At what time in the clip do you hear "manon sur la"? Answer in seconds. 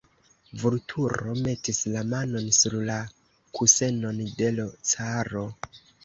2.13-2.95